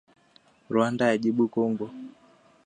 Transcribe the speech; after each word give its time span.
Rwanda 0.71 1.03
yajibu 1.11 1.43
Kongo 1.53 1.85